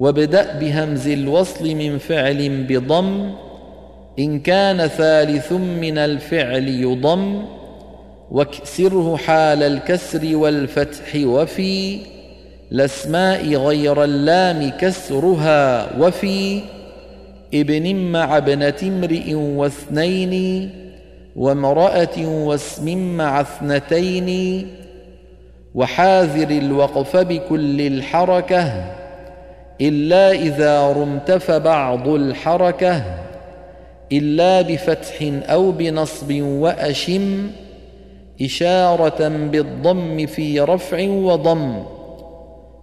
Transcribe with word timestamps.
وابدأ 0.00 0.58
بهمز 0.58 1.08
الوصل 1.08 1.74
من 1.74 1.98
فعل 1.98 2.66
بضم 2.68 3.30
إن 4.18 4.40
كان 4.40 4.86
ثالث 4.86 5.52
من 5.52 5.98
الفعل 5.98 6.68
يضم 6.68 7.42
واكسره 8.30 9.16
حال 9.16 9.62
الكسر 9.62 10.36
والفتح 10.36 11.16
وفي 11.16 11.98
الاسماء 12.72 13.54
غير 13.54 14.04
اللام 14.04 14.70
كسرها 14.70 15.96
وفي 15.98 16.60
ابن 17.54 17.94
مع 17.96 18.36
ابنة 18.36 18.74
امرئ 18.82 19.34
واثنين 19.34 20.70
وامرأة 21.36 22.26
واسم 22.26 23.16
مع 23.16 23.40
اثنتين 23.40 24.66
وحاذر 25.74 26.50
الوقف 26.50 27.16
بكل 27.16 27.80
الحركة. 27.80 28.99
إلا 29.80 30.32
إذا 30.32 30.92
رمت 30.92 31.30
فبعض 31.32 32.08
الحركة 32.08 33.02
إلا 34.12 34.62
بفتح 34.62 35.32
أو 35.50 35.70
بنصب 35.70 36.42
وأشم 36.42 37.50
إشارة 38.42 39.28
بالضم 39.28 40.26
في 40.26 40.60
رفع 40.60 41.08
وضم. 41.08 41.82